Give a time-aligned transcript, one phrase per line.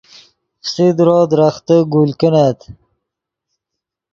[0.65, 2.59] فسیدرو درختے گل کینت